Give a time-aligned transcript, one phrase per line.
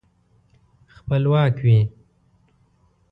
[0.95, 1.79] خپلواک وي.